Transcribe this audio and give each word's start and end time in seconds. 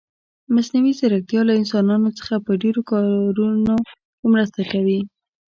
مصنوعي 0.55 0.91
ځيرکتيا 0.99 1.41
له 1.45 1.53
انسانانو 1.61 2.09
سره 2.19 2.35
په 2.45 2.51
ډېرو 2.61 2.81
کارونه 2.91 3.73
کې 4.19 4.27
مرسته 4.33 4.61
کوي. 4.71 4.99